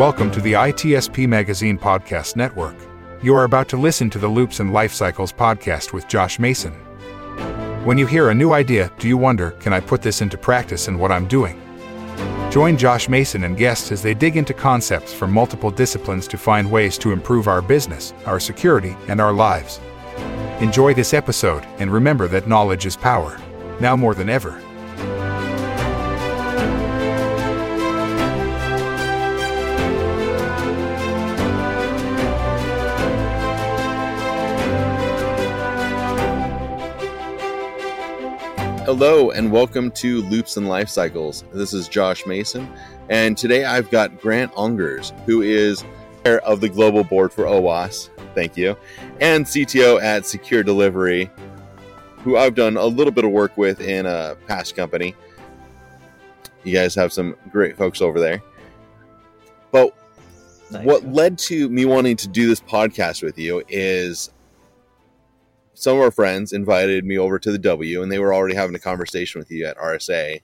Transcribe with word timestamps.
Welcome 0.00 0.30
to 0.30 0.40
the 0.40 0.54
ITSP 0.54 1.28
Magazine 1.28 1.78
Podcast 1.78 2.34
Network. 2.34 2.74
You 3.22 3.34
are 3.34 3.44
about 3.44 3.68
to 3.68 3.76
listen 3.76 4.08
to 4.08 4.18
the 4.18 4.26
Loops 4.26 4.58
and 4.58 4.72
Life 4.72 4.94
Cycles 4.94 5.30
podcast 5.30 5.92
with 5.92 6.08
Josh 6.08 6.38
Mason. 6.38 6.72
When 7.84 7.98
you 7.98 8.06
hear 8.06 8.30
a 8.30 8.34
new 8.34 8.54
idea, 8.54 8.90
do 8.98 9.08
you 9.08 9.18
wonder, 9.18 9.50
can 9.50 9.74
I 9.74 9.80
put 9.80 10.00
this 10.00 10.22
into 10.22 10.38
practice 10.38 10.88
in 10.88 10.98
what 10.98 11.12
I'm 11.12 11.28
doing? 11.28 11.60
Join 12.50 12.78
Josh 12.78 13.10
Mason 13.10 13.44
and 13.44 13.58
guests 13.58 13.92
as 13.92 14.02
they 14.02 14.14
dig 14.14 14.38
into 14.38 14.54
concepts 14.54 15.12
from 15.12 15.32
multiple 15.32 15.70
disciplines 15.70 16.26
to 16.28 16.38
find 16.38 16.70
ways 16.70 16.96
to 16.96 17.12
improve 17.12 17.46
our 17.46 17.60
business, 17.60 18.14
our 18.24 18.40
security, 18.40 18.96
and 19.08 19.20
our 19.20 19.34
lives. 19.34 19.80
Enjoy 20.62 20.94
this 20.94 21.12
episode 21.12 21.66
and 21.78 21.92
remember 21.92 22.26
that 22.26 22.48
knowledge 22.48 22.86
is 22.86 22.96
power, 22.96 23.38
now 23.80 23.96
more 23.96 24.14
than 24.14 24.30
ever. 24.30 24.62
Hello 38.92 39.30
and 39.30 39.52
welcome 39.52 39.92
to 39.92 40.20
Loops 40.22 40.56
and 40.56 40.68
Life 40.68 40.88
Cycles. 40.88 41.44
This 41.52 41.72
is 41.72 41.86
Josh 41.86 42.26
Mason, 42.26 42.68
and 43.08 43.38
today 43.38 43.64
I've 43.64 43.88
got 43.88 44.20
Grant 44.20 44.52
Ongers, 44.54 45.16
who 45.26 45.42
is 45.42 45.84
chair 46.24 46.40
of 46.40 46.60
the 46.60 46.68
global 46.68 47.04
board 47.04 47.32
for 47.32 47.44
OWASP. 47.44 48.10
Thank 48.34 48.56
you, 48.56 48.76
and 49.20 49.46
CTO 49.46 50.02
at 50.02 50.26
Secure 50.26 50.64
Delivery, 50.64 51.30
who 52.24 52.36
I've 52.36 52.56
done 52.56 52.76
a 52.76 52.84
little 52.84 53.12
bit 53.12 53.24
of 53.24 53.30
work 53.30 53.56
with 53.56 53.80
in 53.80 54.06
a 54.06 54.36
past 54.48 54.74
company. 54.74 55.14
You 56.64 56.74
guys 56.74 56.92
have 56.96 57.12
some 57.12 57.36
great 57.52 57.76
folks 57.76 58.02
over 58.02 58.18
there. 58.18 58.42
But 59.70 59.94
Nice. 60.72 60.84
what 60.84 61.06
led 61.06 61.38
to 61.38 61.68
me 61.68 61.84
wanting 61.84 62.16
to 62.16 62.26
do 62.26 62.48
this 62.48 62.60
podcast 62.60 63.22
with 63.22 63.38
you 63.38 63.62
is 63.68 64.30
some 65.80 65.96
of 65.96 66.02
our 66.02 66.10
friends 66.10 66.52
invited 66.52 67.04
me 67.04 67.18
over 67.18 67.38
to 67.38 67.50
the 67.50 67.58
W, 67.58 68.02
and 68.02 68.12
they 68.12 68.18
were 68.18 68.34
already 68.34 68.54
having 68.54 68.76
a 68.76 68.80
conversation 68.80 69.38
with 69.38 69.50
you 69.50 69.64
at 69.66 69.78
RSA. 69.78 70.40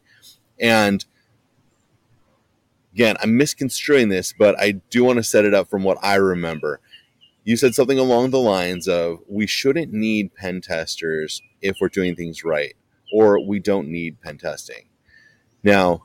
And 0.59 1.05
again, 2.95 3.17
I'm 3.21 3.37
misconstruing 3.37 4.09
this, 4.09 4.33
but 4.33 4.59
I 4.59 4.73
do 4.91 5.05
want 5.05 5.19
to 5.19 5.23
set 5.23 5.45
it 5.45 5.53
up 5.53 5.69
from 5.69 5.83
what 5.85 5.99
I 6.03 6.15
remember. 6.15 6.81
You 7.45 7.57
said 7.57 7.75
something 7.75 7.99
along 7.99 8.31
the 8.31 8.41
lines 8.41 8.89
of 8.89 9.19
we 9.29 9.47
shouldn't 9.47 9.93
need 9.93 10.35
pen 10.35 10.63
testers 10.63 11.43
if 11.61 11.77
we're 11.81 11.89
doing 11.89 12.17
things 12.17 12.43
right, 12.43 12.75
or 13.13 13.39
we 13.47 13.61
don't 13.61 13.89
need 13.89 14.21
pen 14.23 14.39
testing. 14.39 14.89
Now, 15.63 16.05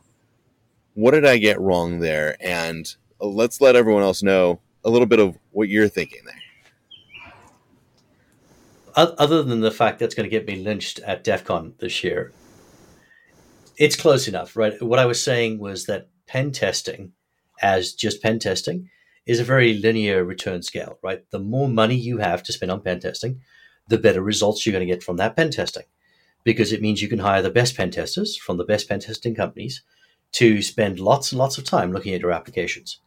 what 0.94 1.12
did 1.12 1.26
I 1.26 1.38
get 1.38 1.60
wrong 1.60 2.00
there? 2.00 2.36
And 2.42 2.94
uh, 3.22 3.28
let's 3.28 3.62
let 3.62 3.78
everyone 3.78 4.04
else 4.04 4.22
know 4.22 4.60
a 4.84 4.90
little 4.90 5.08
bit 5.08 5.20
of 5.20 5.38
what 5.52 5.70
you're 5.70 5.88
thinking 5.88 6.22
there. 6.26 6.41
Other 8.96 9.44
than 9.44 9.62
the 9.62 9.72
fact 9.72 10.00
that's 10.00 10.16
going 10.16 10.30
to 10.30 10.30
get 10.30 10.48
me 10.48 10.56
lynched 10.58 11.00
at 11.00 11.24
DEF 11.24 11.44
CON 11.46 11.74
this 11.80 12.04
year, 12.04 12.34
it's 13.78 13.96
close 13.96 14.28
enough, 14.28 14.56
right? 14.56 14.82
What 14.82 15.00
I 15.00 15.06
was 15.06 15.24
saying 15.24 15.60
was 15.60 15.86
that 15.86 16.10
pen 16.28 16.52
testing, 16.52 17.14
as 17.62 17.94
just 17.94 18.22
pen 18.22 18.40
testing, 18.40 18.90
is 19.26 19.40
a 19.40 19.44
very 19.44 19.74
linear 19.74 20.24
return 20.24 20.62
scale, 20.62 20.98
right? 21.02 21.24
The 21.32 21.40
more 21.40 21.70
money 21.70 21.96
you 21.96 22.18
have 22.18 22.44
to 22.44 22.54
spend 22.54 22.72
on 22.72 22.82
pen 22.82 23.00
testing, 23.00 23.42
the 23.88 23.98
better 23.98 24.22
results 24.22 24.66
you're 24.66 24.74
going 24.74 24.88
to 24.88 24.94
get 24.94 25.04
from 25.04 25.18
that 25.18 25.36
pen 25.36 25.52
testing, 25.52 25.84
because 26.44 26.72
it 26.72 26.82
means 26.82 27.02
you 27.02 27.08
can 27.08 27.20
hire 27.20 27.42
the 27.42 27.50
best 27.50 27.78
pen 27.78 27.92
testers 27.92 28.36
from 28.36 28.58
the 28.58 28.66
best 28.66 28.90
pen 28.90 29.00
testing 29.00 29.36
companies 29.36 29.84
to 30.34 30.62
spend 30.62 31.00
lots 31.00 31.32
and 31.32 31.40
lots 31.40 31.58
of 31.58 31.64
time 31.64 31.92
looking 31.92 32.14
at 32.14 32.22
your 32.22 32.32
applications. 32.32 33.00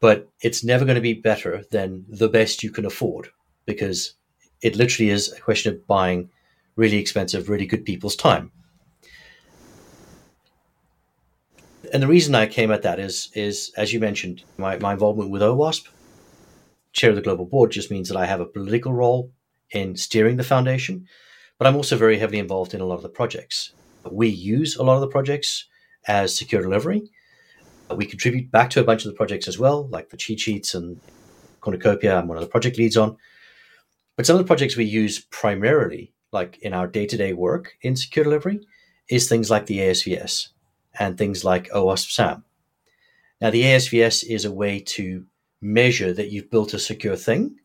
But 0.00 0.28
it's 0.40 0.64
never 0.64 0.84
going 0.84 0.96
to 0.96 1.00
be 1.00 1.14
better 1.14 1.64
than 1.70 2.04
the 2.08 2.28
best 2.28 2.62
you 2.62 2.70
can 2.70 2.84
afford 2.84 3.28
because 3.64 4.14
it 4.66 4.74
literally 4.74 5.10
is 5.10 5.32
a 5.32 5.40
question 5.40 5.72
of 5.72 5.86
buying 5.86 6.28
really 6.74 6.96
expensive, 6.96 7.48
really 7.48 7.66
good 7.66 7.84
people's 7.84 8.16
time. 8.16 8.50
And 11.92 12.02
the 12.02 12.08
reason 12.08 12.34
I 12.34 12.46
came 12.46 12.72
at 12.72 12.82
that 12.82 12.98
is, 12.98 13.30
is 13.32 13.70
as 13.76 13.92
you 13.92 14.00
mentioned, 14.00 14.42
my, 14.58 14.76
my 14.78 14.92
involvement 14.94 15.30
with 15.30 15.40
OWASP, 15.40 15.86
chair 16.92 17.10
of 17.10 17.16
the 17.16 17.22
global 17.22 17.44
board, 17.44 17.70
just 17.70 17.92
means 17.92 18.08
that 18.08 18.18
I 18.18 18.26
have 18.26 18.40
a 18.40 18.44
political 18.44 18.92
role 18.92 19.30
in 19.70 19.94
steering 19.94 20.36
the 20.36 20.42
foundation, 20.42 21.06
but 21.58 21.68
I'm 21.68 21.76
also 21.76 21.96
very 21.96 22.18
heavily 22.18 22.40
involved 22.40 22.74
in 22.74 22.80
a 22.80 22.86
lot 22.86 22.96
of 22.96 23.02
the 23.02 23.08
projects. 23.08 23.72
We 24.10 24.26
use 24.26 24.74
a 24.74 24.82
lot 24.82 24.96
of 24.96 25.00
the 25.00 25.14
projects 25.16 25.66
as 26.08 26.36
secure 26.36 26.60
delivery. 26.60 27.08
We 27.94 28.04
contribute 28.06 28.50
back 28.50 28.70
to 28.70 28.80
a 28.80 28.84
bunch 28.84 29.04
of 29.04 29.12
the 29.12 29.16
projects 29.16 29.46
as 29.46 29.60
well, 29.60 29.86
like 29.88 30.10
the 30.10 30.16
cheat 30.16 30.40
sheets 30.40 30.74
and 30.74 31.00
Cornucopia. 31.60 32.18
I'm 32.18 32.26
one 32.26 32.36
of 32.36 32.42
the 32.42 32.50
project 32.50 32.78
leads 32.78 32.96
on. 32.96 33.16
But 34.16 34.26
some 34.26 34.36
of 34.36 34.38
the 34.42 34.46
projects 34.46 34.76
we 34.76 34.84
use 34.84 35.18
primarily, 35.18 36.12
like 36.32 36.58
in 36.62 36.72
our 36.72 36.86
day 36.86 37.06
to 37.06 37.16
day 37.16 37.32
work 37.32 37.76
in 37.82 37.96
secure 37.96 38.24
delivery, 38.24 38.60
is 39.08 39.28
things 39.28 39.50
like 39.50 39.66
the 39.66 39.78
ASVS 39.78 40.48
and 40.98 41.16
things 41.16 41.44
like 41.44 41.70
OWASP 41.70 42.10
SAMM. 42.10 42.42
Now, 43.40 43.50
the 43.50 43.62
ASVS 43.62 44.24
is 44.24 44.44
a 44.44 44.52
way 44.52 44.80
to 44.80 45.26
measure 45.60 46.12
that 46.12 46.30
you've 46.30 46.50
built 46.50 46.72
a 46.74 46.78
secure 46.78 47.16
thing, 47.16 47.56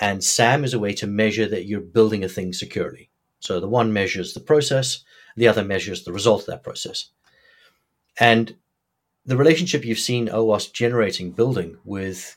and 0.00 0.20
SAMM 0.20 0.64
is 0.64 0.74
a 0.74 0.80
way 0.80 0.92
to 0.94 1.06
measure 1.06 1.46
that 1.46 1.66
you're 1.66 1.80
building 1.80 2.24
a 2.24 2.28
thing 2.28 2.52
securely. 2.52 3.10
So 3.38 3.60
the 3.60 3.68
one 3.68 3.92
measures 3.92 4.34
the 4.34 4.40
process, 4.40 5.04
the 5.36 5.48
other 5.48 5.64
measures 5.64 6.04
the 6.04 6.12
result 6.12 6.42
of 6.42 6.46
that 6.46 6.62
process. 6.62 7.08
And 8.18 8.56
the 9.24 9.36
relationship 9.36 9.84
you've 9.84 9.98
seen 9.98 10.28
OWASP 10.28 10.72
generating 10.72 11.30
building 11.30 11.78
with, 11.84 12.36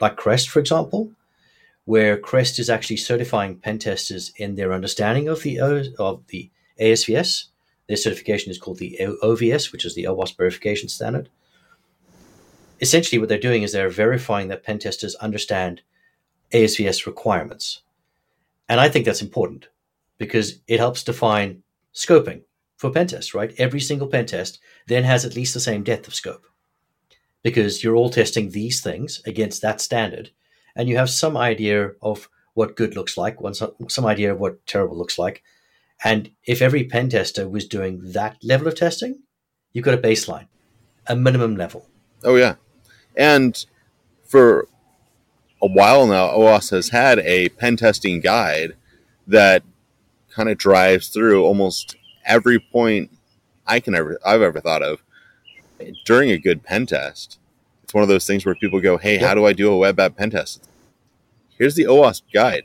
like 0.00 0.16
Crest, 0.16 0.48
for 0.48 0.60
example, 0.60 1.12
where 1.88 2.18
Crest 2.18 2.58
is 2.58 2.68
actually 2.68 2.98
certifying 2.98 3.56
pen 3.56 3.78
testers 3.78 4.30
in 4.36 4.56
their 4.56 4.74
understanding 4.74 5.26
of 5.26 5.42
the 5.42 5.58
of 5.58 6.22
the 6.26 6.50
ASVS. 6.78 7.44
Their 7.86 7.96
certification 7.96 8.50
is 8.50 8.58
called 8.58 8.78
the 8.78 8.98
OVS, 9.00 9.72
which 9.72 9.86
is 9.86 9.94
the 9.94 10.04
OWASP 10.04 10.36
verification 10.36 10.90
standard. 10.90 11.30
Essentially, 12.82 13.18
what 13.18 13.30
they're 13.30 13.38
doing 13.38 13.62
is 13.62 13.72
they're 13.72 13.88
verifying 13.88 14.48
that 14.48 14.64
pen 14.64 14.78
testers 14.78 15.14
understand 15.14 15.80
ASVS 16.52 17.06
requirements, 17.06 17.80
and 18.68 18.80
I 18.80 18.90
think 18.90 19.06
that's 19.06 19.22
important 19.22 19.68
because 20.18 20.60
it 20.66 20.80
helps 20.80 21.02
define 21.02 21.62
scoping 21.94 22.42
for 22.76 22.90
pen 22.90 23.06
tests. 23.06 23.32
Right, 23.32 23.54
every 23.56 23.80
single 23.80 24.08
pen 24.08 24.26
test 24.26 24.58
then 24.88 25.04
has 25.04 25.24
at 25.24 25.36
least 25.36 25.54
the 25.54 25.68
same 25.68 25.84
depth 25.84 26.06
of 26.06 26.14
scope 26.14 26.44
because 27.42 27.82
you're 27.82 27.96
all 27.96 28.10
testing 28.10 28.50
these 28.50 28.82
things 28.82 29.22
against 29.24 29.62
that 29.62 29.80
standard 29.80 30.32
and 30.78 30.88
you 30.88 30.96
have 30.96 31.10
some 31.10 31.36
idea 31.36 31.90
of 32.00 32.30
what 32.54 32.76
good 32.76 32.96
looks 32.96 33.16
like, 33.16 33.36
some, 33.52 34.06
idea 34.06 34.32
of 34.32 34.40
what 34.40 34.64
terrible 34.66 34.96
looks 34.96 35.18
like. 35.18 35.42
And 36.04 36.30
if 36.44 36.62
every 36.62 36.84
pen 36.84 37.08
tester 37.10 37.48
was 37.48 37.66
doing 37.66 38.12
that 38.12 38.36
level 38.42 38.68
of 38.68 38.76
testing, 38.76 39.22
you've 39.72 39.84
got 39.84 39.94
a 39.94 39.98
baseline, 39.98 40.46
a 41.08 41.16
minimum 41.16 41.56
level. 41.56 41.86
Oh 42.24 42.36
yeah, 42.36 42.54
and 43.16 43.64
for 44.24 44.68
a 45.60 45.66
while 45.66 46.06
now, 46.06 46.28
OWASP 46.28 46.70
has 46.70 46.88
had 46.90 47.18
a 47.20 47.48
pen 47.50 47.76
testing 47.76 48.20
guide 48.20 48.74
that 49.26 49.64
kind 50.30 50.48
of 50.48 50.56
drives 50.56 51.08
through 51.08 51.44
almost 51.44 51.96
every 52.24 52.60
point 52.60 53.10
I 53.66 53.80
can 53.80 53.94
ever 53.94 54.18
I've 54.24 54.42
ever 54.42 54.60
thought 54.60 54.82
of 54.82 55.02
during 56.04 56.30
a 56.30 56.38
good 56.38 56.62
pen 56.62 56.86
test. 56.86 57.37
It's 57.88 57.94
one 57.94 58.02
of 58.02 58.10
those 58.10 58.26
things 58.26 58.44
where 58.44 58.54
people 58.54 58.82
go, 58.82 58.98
"Hey, 58.98 59.16
how 59.16 59.34
do 59.34 59.46
I 59.46 59.54
do 59.54 59.72
a 59.72 59.78
web 59.78 59.98
app 59.98 60.14
pen 60.14 60.28
test?" 60.28 60.62
Here's 61.56 61.74
the 61.74 61.86
OWASP 61.86 62.22
guide. 62.34 62.64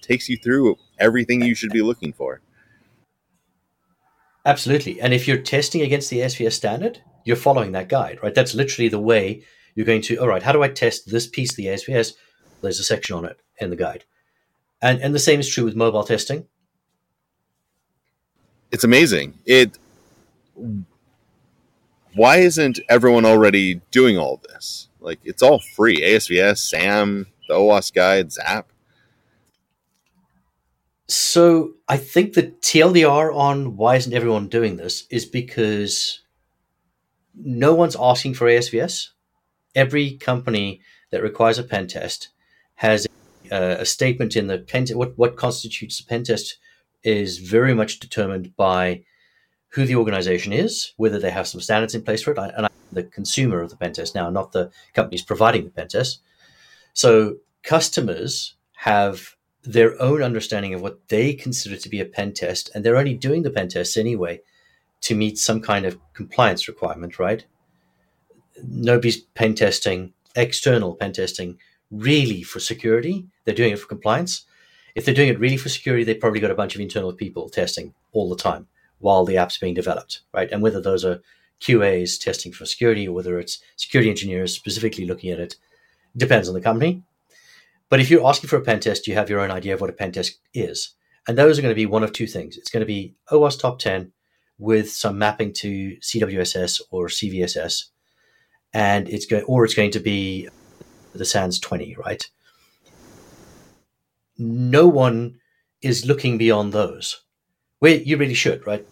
takes 0.00 0.30
you 0.30 0.38
through 0.38 0.76
everything 0.98 1.42
you 1.42 1.54
should 1.54 1.70
be 1.70 1.82
looking 1.82 2.14
for. 2.14 2.40
Absolutely. 4.46 5.00
And 5.02 5.12
if 5.12 5.28
you're 5.28 5.36
testing 5.36 5.82
against 5.82 6.08
the 6.08 6.20
SVS 6.20 6.52
standard, 6.52 7.00
you're 7.24 7.36
following 7.36 7.72
that 7.72 7.88
guide, 7.90 8.18
right? 8.22 8.34
That's 8.34 8.54
literally 8.54 8.88
the 8.88 8.98
way 8.98 9.42
you're 9.74 9.86
going 9.86 10.02
to, 10.02 10.16
all 10.16 10.28
right, 10.28 10.42
how 10.42 10.52
do 10.52 10.62
I 10.62 10.68
test 10.68 11.10
this 11.10 11.26
piece 11.26 11.52
of 11.52 11.56
the 11.56 11.66
SVS? 11.66 12.14
There's 12.62 12.80
a 12.80 12.84
section 12.84 13.16
on 13.16 13.24
it 13.26 13.38
in 13.58 13.70
the 13.70 13.76
guide. 13.76 14.04
And, 14.80 15.00
and 15.00 15.14
the 15.14 15.18
same 15.18 15.40
is 15.40 15.48
true 15.48 15.64
with 15.64 15.76
mobile 15.76 16.04
testing. 16.04 16.46
It's 18.70 18.84
amazing. 18.84 19.38
It 19.46 19.78
why 22.14 22.38
isn't 22.38 22.80
everyone 22.88 23.24
already 23.24 23.80
doing 23.90 24.18
all 24.18 24.40
this? 24.48 24.88
Like 25.00 25.20
it's 25.24 25.42
all 25.42 25.60
free. 25.74 26.00
ASVS, 26.00 26.74
SAMM, 26.74 27.26
the 27.48 27.54
OWASP 27.54 27.94
guide, 27.94 28.32
Zap. 28.32 28.70
So 31.06 31.74
I 31.88 31.98
think 31.98 32.32
the 32.32 32.44
TLDR 32.44 33.34
on 33.34 33.76
why 33.76 33.96
isn't 33.96 34.14
everyone 34.14 34.48
doing 34.48 34.76
this 34.76 35.06
is 35.10 35.26
because 35.26 36.20
no 37.34 37.74
one's 37.74 37.96
asking 38.00 38.34
for 38.34 38.46
ASVS. 38.46 39.08
Every 39.74 40.16
company 40.16 40.80
that 41.10 41.22
requires 41.22 41.58
a 41.58 41.62
pen 41.62 41.88
test 41.88 42.28
has 42.76 43.06
a, 43.50 43.54
uh, 43.54 43.76
a 43.80 43.84
statement 43.84 44.36
in 44.36 44.46
the 44.46 44.58
pen. 44.58 44.86
What 44.94 45.18
what 45.18 45.36
constitutes 45.36 46.00
a 46.00 46.06
pen 46.06 46.24
test 46.24 46.58
is 47.02 47.38
very 47.38 47.74
much 47.74 48.00
determined 48.00 48.56
by 48.56 49.04
who 49.74 49.84
the 49.84 49.96
organization 49.96 50.52
is, 50.52 50.92
whether 50.96 51.18
they 51.18 51.32
have 51.32 51.48
some 51.48 51.60
standards 51.60 51.94
in 51.94 52.02
place 52.02 52.22
for 52.22 52.30
it. 52.30 52.38
I- 52.38 52.48
And 52.56 52.66
I 52.66 52.68
the 52.92 53.02
consumer 53.02 53.60
of 53.60 53.70
the 53.70 53.76
pen 53.76 53.92
test 53.92 54.14
now, 54.14 54.30
not 54.30 54.52
the 54.52 54.70
companies 54.92 55.22
providing 55.22 55.64
the 55.64 55.70
pen 55.70 55.88
test. 55.88 56.20
So 56.92 57.38
customers 57.64 58.54
have 58.76 59.34
their 59.64 60.00
own 60.00 60.22
understanding 60.22 60.74
of 60.74 60.80
what 60.80 61.08
they 61.08 61.34
consider 61.34 61.76
to 61.76 61.88
be 61.88 61.98
a 61.98 62.04
pen 62.04 62.32
test, 62.32 62.70
and 62.72 62.84
they're 62.84 62.96
only 62.96 63.14
doing 63.14 63.42
the 63.42 63.50
pen 63.50 63.68
tests 63.68 63.96
anyway 63.96 64.40
to 65.00 65.16
meet 65.16 65.38
some 65.38 65.60
kind 65.60 65.84
of 65.86 65.98
compliance 66.12 66.68
requirement, 66.68 67.18
right? 67.18 67.44
Nobody's 68.62 69.16
pen 69.16 69.56
testing, 69.56 70.12
external 70.36 70.94
pen 70.94 71.12
testing, 71.12 71.58
really 71.90 72.44
for 72.44 72.60
security. 72.60 73.26
They're 73.44 73.56
doing 73.56 73.72
it 73.72 73.80
for 73.80 73.88
compliance. 73.88 74.44
If 74.94 75.04
they're 75.04 75.14
doing 75.14 75.30
it 75.30 75.40
really 75.40 75.56
for 75.56 75.68
security, 75.68 76.04
they've 76.04 76.20
probably 76.20 76.40
got 76.40 76.52
a 76.52 76.54
bunch 76.62 76.76
of 76.76 76.80
internal 76.80 77.12
people 77.12 77.48
testing 77.48 77.94
all 78.12 78.28
the 78.28 78.36
time 78.36 78.68
while 78.98 79.24
the 79.24 79.36
app's 79.36 79.58
being 79.58 79.74
developed, 79.74 80.20
right? 80.32 80.50
And 80.50 80.62
whether 80.62 80.80
those 80.80 81.04
are 81.04 81.20
QAs 81.60 82.20
testing 82.20 82.52
for 82.52 82.66
security 82.66 83.08
or 83.08 83.14
whether 83.14 83.38
it's 83.38 83.58
security 83.76 84.10
engineers 84.10 84.54
specifically 84.54 85.06
looking 85.06 85.30
at 85.30 85.40
it 85.40 85.56
depends 86.16 86.48
on 86.48 86.54
the 86.54 86.60
company. 86.60 87.02
But 87.88 88.00
if 88.00 88.10
you're 88.10 88.26
asking 88.26 88.48
for 88.48 88.56
a 88.56 88.62
pen 88.62 88.80
test, 88.80 89.06
you 89.06 89.14
have 89.14 89.30
your 89.30 89.40
own 89.40 89.50
idea 89.50 89.74
of 89.74 89.80
what 89.80 89.90
a 89.90 89.94
pen 89.94 90.12
test 90.12 90.38
is. 90.52 90.94
And 91.26 91.38
those 91.38 91.58
are 91.58 91.62
going 91.62 91.72
to 91.72 91.76
be 91.76 91.86
one 91.86 92.02
of 92.02 92.12
two 92.12 92.26
things. 92.26 92.56
It's 92.56 92.70
going 92.70 92.80
to 92.80 92.86
be 92.86 93.14
OWASP 93.30 93.60
top 93.60 93.78
10 93.78 94.12
with 94.58 94.90
some 94.90 95.18
mapping 95.18 95.52
to 95.54 95.96
CWSS 96.00 96.82
or 96.90 97.08
CVSS. 97.08 97.86
And 98.72 99.08
it's 99.08 99.26
going, 99.26 99.44
or 99.44 99.64
it's 99.64 99.74
going 99.74 99.92
to 99.92 100.00
be 100.00 100.48
the 101.14 101.24
SANS 101.24 101.58
20, 101.60 101.96
right? 102.04 102.28
No 104.36 104.88
one 104.88 105.38
is 105.80 106.06
looking 106.06 106.38
beyond 106.38 106.72
those. 106.72 107.23
Where 107.78 107.96
you 107.96 108.16
really 108.16 108.34
should, 108.34 108.66
right? 108.66 108.86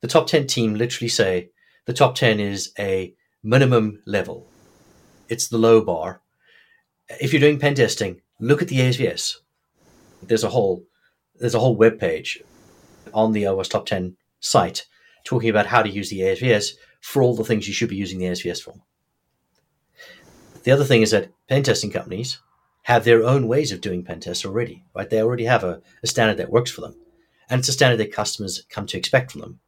The 0.00 0.08
top 0.08 0.26
10 0.26 0.46
team 0.46 0.74
literally 0.74 1.08
say 1.08 1.50
the 1.86 1.92
top 1.92 2.14
10 2.14 2.40
is 2.40 2.72
a 2.78 3.14
minimum 3.42 4.02
level. 4.06 4.46
It's 5.28 5.48
the 5.48 5.58
low 5.58 5.80
bar. 5.80 6.20
If 7.20 7.32
you're 7.32 7.40
doing 7.40 7.58
pen 7.58 7.74
testing, 7.74 8.20
look 8.38 8.62
at 8.62 8.68
the 8.68 8.78
ASVS. 8.78 9.36
There's 10.22 10.44
a 10.44 10.50
whole 10.50 10.84
there's 11.38 11.54
a 11.54 11.60
whole 11.60 11.74
web 11.74 11.98
page 11.98 12.42
on 13.14 13.32
the 13.32 13.44
OWASP 13.44 13.70
top 13.70 13.86
10 13.86 14.16
site 14.40 14.86
talking 15.24 15.48
about 15.48 15.66
how 15.66 15.82
to 15.82 15.88
use 15.88 16.10
the 16.10 16.20
ASVS 16.20 16.74
for 17.00 17.22
all 17.22 17.34
the 17.34 17.44
things 17.44 17.66
you 17.66 17.72
should 17.74 17.88
be 17.88 17.96
using 17.96 18.18
the 18.18 18.26
ASVS 18.26 18.62
for. 18.62 18.74
The 20.64 20.70
other 20.70 20.84
thing 20.84 21.02
is 21.02 21.12
that 21.12 21.30
pen 21.48 21.62
testing 21.62 21.90
companies 21.90 22.38
have 22.82 23.04
their 23.04 23.24
own 23.24 23.48
ways 23.48 23.72
of 23.72 23.80
doing 23.80 24.04
pen 24.04 24.20
tests 24.20 24.44
already, 24.44 24.84
right? 24.94 25.08
They 25.08 25.22
already 25.22 25.44
have 25.44 25.64
a, 25.64 25.80
a 26.02 26.06
standard 26.06 26.36
that 26.36 26.50
works 26.50 26.70
for 26.70 26.82
them. 26.82 26.96
And 27.50 27.58
it's 27.58 27.68
a 27.68 27.72
standard 27.72 27.98
that 27.98 28.12
customers 28.12 28.64
come 28.70 28.86
to 28.86 28.96
expect 28.96 29.32
from 29.32 29.40
them. 29.40 29.60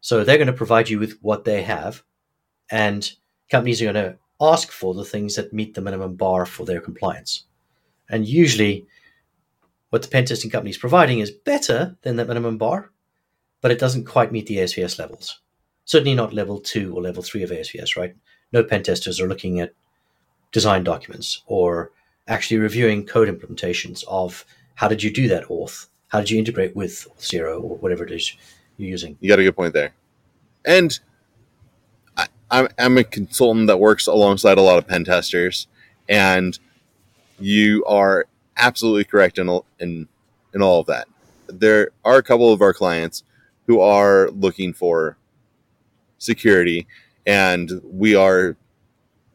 So 0.00 0.22
they're 0.22 0.36
going 0.36 0.46
to 0.46 0.52
provide 0.52 0.88
you 0.88 0.98
with 0.98 1.18
what 1.22 1.44
they 1.44 1.62
have, 1.62 2.02
and 2.70 3.10
companies 3.50 3.82
are 3.82 3.92
going 3.92 3.94
to 3.94 4.18
ask 4.40 4.70
for 4.70 4.94
the 4.94 5.04
things 5.04 5.34
that 5.34 5.52
meet 5.52 5.74
the 5.74 5.80
minimum 5.80 6.14
bar 6.14 6.46
for 6.46 6.64
their 6.64 6.80
compliance. 6.80 7.44
And 8.08 8.26
usually, 8.26 8.86
what 9.90 10.02
the 10.02 10.08
pen 10.08 10.26
testing 10.26 10.50
company 10.50 10.70
is 10.70 10.78
providing 10.78 11.18
is 11.18 11.30
better 11.30 11.96
than 12.02 12.16
that 12.16 12.28
minimum 12.28 12.58
bar, 12.58 12.92
but 13.60 13.70
it 13.70 13.78
doesn't 13.78 14.04
quite 14.04 14.30
meet 14.30 14.46
the 14.46 14.58
ASVS 14.58 14.98
levels. 14.98 15.40
Certainly 15.84 16.14
not 16.14 16.34
level 16.34 16.60
two 16.60 16.94
or 16.94 17.02
level 17.02 17.22
three 17.22 17.42
of 17.42 17.50
ASVS, 17.50 17.96
right? 17.96 18.14
No 18.52 18.62
pen 18.62 18.82
testers 18.82 19.20
are 19.20 19.28
looking 19.28 19.60
at 19.60 19.74
design 20.52 20.84
documents 20.84 21.42
or 21.46 21.90
actually 22.28 22.58
reviewing 22.58 23.06
code 23.06 23.28
implementations 23.28 24.04
of 24.06 24.44
how 24.74 24.88
did 24.88 25.02
you 25.02 25.12
do 25.12 25.28
that 25.28 25.44
auth? 25.44 25.86
How 26.08 26.20
did 26.20 26.30
you 26.30 26.38
integrate 26.38 26.74
with 26.74 27.06
Zero 27.20 27.60
or 27.60 27.76
whatever 27.76 28.04
it 28.04 28.10
is 28.10 28.34
you're 28.76 28.88
using? 28.88 29.16
You 29.20 29.28
got 29.28 29.38
a 29.38 29.44
good 29.44 29.56
point 29.56 29.74
there. 29.74 29.92
And 30.64 30.98
I, 32.16 32.26
I'm, 32.50 32.68
I'm 32.78 32.98
a 32.98 33.04
consultant 33.04 33.66
that 33.66 33.78
works 33.78 34.06
alongside 34.06 34.58
a 34.58 34.62
lot 34.62 34.78
of 34.78 34.88
pen 34.88 35.04
testers, 35.04 35.66
and 36.08 36.58
you 37.38 37.84
are 37.84 38.26
absolutely 38.56 39.04
correct 39.04 39.38
in, 39.38 39.60
in, 39.78 40.08
in 40.54 40.62
all 40.62 40.80
of 40.80 40.86
that. 40.86 41.08
There 41.46 41.90
are 42.04 42.16
a 42.16 42.22
couple 42.22 42.52
of 42.52 42.62
our 42.62 42.72
clients 42.72 43.22
who 43.66 43.80
are 43.80 44.30
looking 44.30 44.72
for 44.72 45.18
security, 46.16 46.86
and 47.26 47.82
we 47.84 48.14
are 48.14 48.56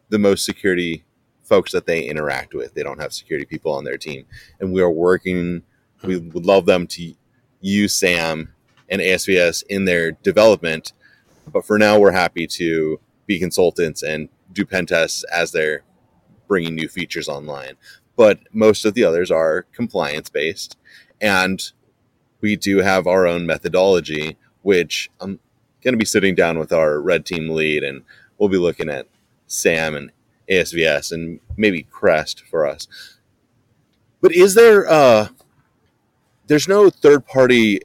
the 0.09 0.19
most 0.19 0.43
security 0.43 1.03
folks 1.43 1.71
that 1.71 1.85
they 1.85 2.03
interact 2.03 2.55
with. 2.55 2.73
They 2.73 2.83
don't 2.83 2.99
have 2.99 3.13
security 3.13 3.45
people 3.45 3.73
on 3.73 3.83
their 3.83 3.97
team, 3.97 4.25
and 4.59 4.73
we 4.73 4.81
are 4.81 4.89
working. 4.89 5.61
We 6.03 6.17
would 6.17 6.45
love 6.45 6.65
them 6.65 6.87
to 6.87 7.13
use 7.61 7.99
SAMM 7.99 8.49
and 8.89 9.01
ASVS 9.01 9.63
in 9.69 9.85
their 9.85 10.11
development, 10.11 10.93
but 11.51 11.65
for 11.65 11.77
now, 11.77 11.99
we're 11.99 12.11
happy 12.11 12.47
to 12.47 12.99
be 13.25 13.39
consultants 13.39 14.03
and 14.03 14.29
do 14.51 14.65
pen 14.65 14.85
tests 14.85 15.23
as 15.25 15.51
they're 15.51 15.83
bringing 16.47 16.75
new 16.75 16.87
features 16.87 17.27
online. 17.27 17.75
But 18.15 18.39
most 18.53 18.85
of 18.85 18.93
the 18.93 19.03
others 19.03 19.31
are 19.31 19.65
compliance 19.73 20.29
based, 20.29 20.77
and 21.21 21.61
we 22.41 22.55
do 22.55 22.79
have 22.79 23.07
our 23.07 23.25
own 23.25 23.45
methodology, 23.45 24.37
which 24.61 25.09
I'm 25.19 25.39
going 25.81 25.93
to 25.93 25.97
be 25.97 26.05
sitting 26.05 26.35
down 26.35 26.59
with 26.59 26.71
our 26.71 26.99
red 27.01 27.25
team 27.25 27.49
lead, 27.49 27.83
and 27.83 28.03
we'll 28.37 28.49
be 28.49 28.57
looking 28.57 28.89
at 28.89 29.07
SAMM 29.47 29.95
and 29.95 30.11
ASVS 30.49 31.11
and 31.11 31.39
maybe 31.55 31.83
Crest 31.83 32.43
for 32.49 32.67
us. 32.67 32.87
But 34.21 34.33
is 34.33 34.55
there 34.55 34.89
uh 34.89 35.29
there's 36.47 36.67
no 36.67 36.89
third 36.89 37.25
party 37.25 37.81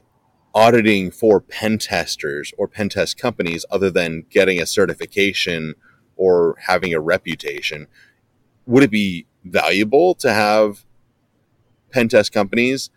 auditing 0.53 1.11
for 1.11 1.39
pen 1.39 1.77
testers 1.77 2.53
or 2.57 2.67
pen 2.67 2.89
test 2.89 3.17
companies 3.17 3.65
other 3.69 3.89
than 3.89 4.25
getting 4.29 4.61
a 4.61 4.65
certification 4.65 5.75
or 6.15 6.55
having 6.67 6.93
a 6.93 6.99
reputation. 6.99 7.87
Would 8.65 8.83
it 8.83 8.91
be 8.91 9.25
valuable 9.43 10.15
to 10.15 10.33
have 10.33 10.85
pen 11.91 12.09
test 12.09 12.31
companies 12.31 12.89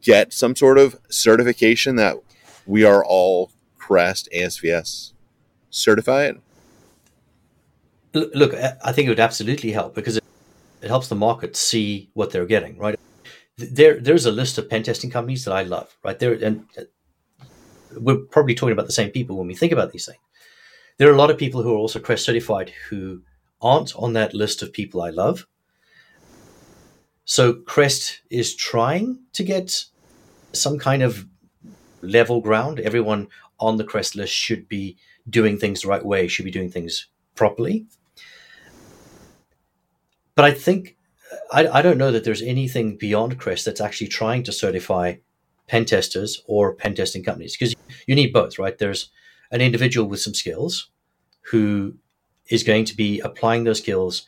get 0.00 0.32
some 0.32 0.54
sort 0.56 0.78
of 0.78 0.96
certification 1.10 1.96
that 1.96 2.16
we 2.66 2.84
are 2.84 3.04
all 3.04 3.50
Crest 3.76 4.28
ASVS 4.34 5.12
certified? 5.70 6.40
Look, 8.14 8.54
I 8.54 8.92
think 8.92 9.06
it 9.06 9.08
would 9.08 9.20
absolutely 9.20 9.72
help 9.72 9.94
because 9.94 10.18
it, 10.18 10.24
it 10.82 10.88
helps 10.88 11.08
the 11.08 11.14
market 11.14 11.56
see 11.56 12.10
what 12.12 12.30
they're 12.30 12.46
getting, 12.46 12.76
right? 12.76 12.98
There, 13.56 14.00
there's 14.00 14.26
a 14.26 14.32
list 14.32 14.58
of 14.58 14.68
pen 14.68 14.82
testing 14.82 15.10
companies 15.10 15.44
that 15.44 15.54
I 15.54 15.62
love, 15.62 15.96
right? 16.02 16.18
There, 16.18 16.32
and 16.32 16.64
uh, 16.78 16.82
we're 17.98 18.24
probably 18.30 18.54
talking 18.54 18.72
about 18.72 18.86
the 18.86 18.92
same 18.92 19.10
people 19.10 19.36
when 19.36 19.46
we 19.46 19.54
think 19.54 19.72
about 19.72 19.92
these 19.92 20.06
things. 20.06 20.18
There 20.98 21.08
are 21.08 21.14
a 21.14 21.18
lot 21.18 21.30
of 21.30 21.38
people 21.38 21.62
who 21.62 21.74
are 21.74 21.78
also 21.78 21.98
Crest 21.98 22.24
certified 22.24 22.72
who 22.88 23.22
aren't 23.60 23.94
on 23.96 24.14
that 24.14 24.34
list 24.34 24.62
of 24.62 24.72
people 24.72 25.02
I 25.02 25.10
love. 25.10 25.46
So 27.24 27.54
Crest 27.54 28.22
is 28.30 28.54
trying 28.54 29.20
to 29.32 29.44
get 29.44 29.84
some 30.52 30.78
kind 30.78 31.02
of 31.02 31.26
level 32.02 32.40
ground. 32.40 32.80
Everyone 32.80 33.28
on 33.60 33.76
the 33.76 33.84
Crest 33.84 34.16
list 34.16 34.32
should 34.32 34.68
be 34.68 34.96
doing 35.28 35.56
things 35.56 35.82
the 35.82 35.88
right 35.88 36.04
way, 36.04 36.26
should 36.26 36.44
be 36.44 36.50
doing 36.50 36.70
things 36.70 37.06
properly 37.34 37.86
but 40.34 40.44
I 40.44 40.52
think 40.52 40.96
I, 41.52 41.78
I 41.78 41.82
don't 41.82 41.98
know 41.98 42.10
that 42.10 42.24
there's 42.24 42.42
anything 42.42 42.96
beyond 42.96 43.38
Crest 43.38 43.66
that's 43.66 43.80
actually 43.80 44.08
trying 44.08 44.42
to 44.44 44.52
certify 44.52 45.16
pen 45.68 45.84
testers 45.84 46.42
or 46.46 46.74
pen 46.74 46.94
testing 46.94 47.22
companies 47.22 47.56
because 47.56 47.74
you 48.06 48.14
need 48.14 48.32
both, 48.32 48.58
right? 48.58 48.76
There's 48.76 49.10
an 49.50 49.60
individual 49.60 50.08
with 50.08 50.20
some 50.20 50.34
skills 50.34 50.90
who 51.50 51.94
is 52.48 52.62
going 52.62 52.86
to 52.86 52.96
be 52.96 53.20
applying 53.20 53.64
those 53.64 53.78
skills 53.78 54.26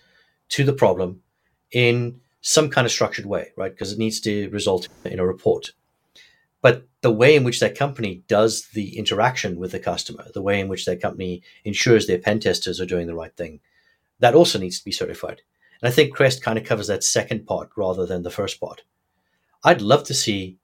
to 0.51 0.65
the 0.65 0.73
problem 0.73 1.23
in 1.73 2.21
some 2.43 2.69
kind 2.69 2.85
of 2.85 2.93
structured 2.93 3.27
way, 3.27 3.49
right? 3.57 3.73
Because 3.73 3.93
it 3.93 3.99
needs 3.99 4.21
to 4.21 4.51
result 4.51 4.89
in 5.05 5.19
a 5.19 5.27
report. 5.27 5.73
But 6.61 6.87
the 7.01 7.13
way 7.13 7.35
in 7.37 7.45
which 7.45 7.61
that 7.61 7.77
company 7.77 8.23
does 8.29 8.69
the 8.69 8.97
interaction 8.99 9.59
with 9.59 9.73
the 9.73 9.79
customer, 9.79 10.27
the 10.33 10.43
way 10.43 10.61
in 10.61 10.69
which 10.69 10.85
that 10.85 11.01
company 11.01 11.43
ensures 11.65 12.07
their 12.07 12.19
pen 12.19 12.41
testers 12.41 12.81
are 12.81 12.87
doing 12.87 13.07
the 13.07 13.15
right 13.15 13.35
thing, 13.35 13.61
that 14.21 14.35
also 14.35 14.59
needs 14.59 14.79
to 14.79 14.85
be 14.85 14.93
certified. 14.93 15.43
And 15.85 15.93
I 15.93 15.95
think 15.95 16.15
Crest 16.15 16.41
kind 16.41 16.57
of 16.57 16.65
covers 16.65 16.87
that 16.87 17.05
second 17.05 17.45
part 17.45 17.69
rather 17.77 18.07
than 18.07 18.23
the 18.23 18.31
first 18.31 18.59
part. 18.59 18.85
I'd 19.63 19.83
love 19.83 20.03
to 20.05 20.15
see 20.15 20.57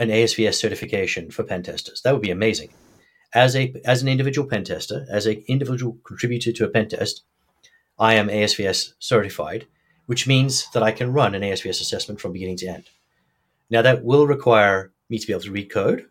an 0.00 0.08
ASVS 0.08 0.54
certification 0.54 1.30
for 1.30 1.44
pen 1.44 1.62
testers. 1.62 2.02
That 2.02 2.12
would 2.12 2.22
be 2.22 2.32
amazing. 2.32 2.70
As 3.32 3.54
a 3.54 3.72
as 3.84 4.02
an 4.02 4.08
individual 4.08 4.48
pen 4.48 4.64
tester, 4.64 5.06
as 5.08 5.26
an 5.26 5.44
individual 5.46 5.98
contributor 6.02 6.50
to 6.50 6.64
a 6.64 6.68
pen 6.68 6.88
test, 6.88 7.22
I 8.00 8.14
am 8.14 8.26
ASVS 8.26 8.94
certified, 8.98 9.68
which 10.06 10.26
means 10.26 10.68
that 10.72 10.82
I 10.82 10.90
can 10.90 11.12
run 11.12 11.36
an 11.36 11.42
ASVS 11.42 11.80
assessment 11.80 12.20
from 12.20 12.32
beginning 12.32 12.56
to 12.56 12.66
end. 12.66 12.90
Now 13.70 13.82
that 13.82 14.02
will 14.02 14.26
require 14.26 14.90
me 15.08 15.20
to 15.20 15.26
be 15.28 15.32
able 15.32 15.44
to 15.44 15.52
read 15.52 15.70
code, 15.70 16.06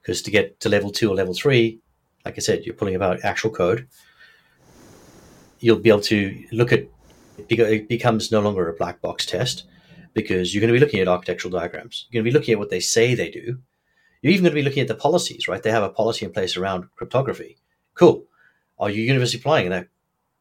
because 0.00 0.22
to 0.22 0.30
get 0.30 0.58
to 0.60 0.70
level 0.70 0.90
two 0.90 1.10
or 1.12 1.14
level 1.14 1.34
three, 1.34 1.80
like 2.24 2.36
I 2.38 2.40
said, 2.40 2.64
you're 2.64 2.74
pulling 2.74 2.94
about 2.94 3.26
actual 3.26 3.50
code. 3.50 3.88
You'll 5.58 5.80
be 5.80 5.90
able 5.90 6.00
to 6.00 6.46
look 6.50 6.72
at 6.72 6.86
it 7.48 7.88
becomes 7.88 8.32
no 8.32 8.40
longer 8.40 8.68
a 8.68 8.74
black 8.76 9.00
box 9.00 9.26
test 9.26 9.64
because 10.14 10.54
you're 10.54 10.60
going 10.60 10.72
to 10.72 10.78
be 10.78 10.84
looking 10.84 11.00
at 11.00 11.08
architectural 11.08 11.52
diagrams. 11.52 12.06
You're 12.10 12.22
going 12.22 12.30
to 12.30 12.32
be 12.32 12.38
looking 12.38 12.52
at 12.52 12.58
what 12.58 12.70
they 12.70 12.80
say 12.80 13.14
they 13.14 13.30
do. 13.30 13.58
You're 14.22 14.32
even 14.32 14.44
going 14.44 14.54
to 14.54 14.60
be 14.60 14.62
looking 14.62 14.82
at 14.82 14.88
the 14.88 14.94
policies, 14.94 15.48
right? 15.48 15.62
They 15.62 15.70
have 15.70 15.82
a 15.82 15.88
policy 15.88 16.26
in 16.26 16.32
place 16.32 16.56
around 16.56 16.88
cryptography. 16.96 17.58
Cool. 17.94 18.24
Are 18.78 18.90
you 18.90 19.02
universally 19.02 19.40
applying 19.40 19.70
that 19.70 19.88